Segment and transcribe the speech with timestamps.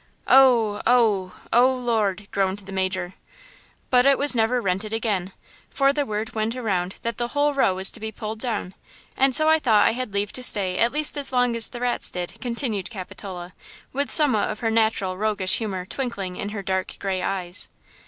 [0.25, 0.81] "Oh!
[0.87, 1.33] oh!
[1.53, 3.13] oh, Lord!" groaned the major.
[3.91, 5.31] "But it was never rented again,
[5.69, 8.73] for the word went around that the whole row was to be pulled down,
[9.15, 11.81] and so I thought I had leave to stay at least as long as the
[11.81, 13.53] rats did!" continued Capitola,
[13.93, 17.69] with somewhat of her natural roguish humor twinkling in her dark gray eyes.